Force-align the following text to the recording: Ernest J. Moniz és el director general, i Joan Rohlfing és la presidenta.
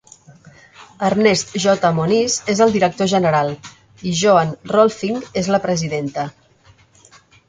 Ernest 1.07 1.51
J. 1.65 1.91
Moniz 1.97 2.37
és 2.53 2.61
el 2.65 2.73
director 2.75 3.09
general, 3.11 3.51
i 4.13 4.13
Joan 4.21 4.55
Rohlfing 4.71 5.29
és 5.43 5.51
la 5.57 5.61
presidenta. 5.67 6.25